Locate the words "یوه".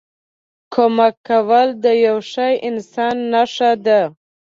2.05-2.23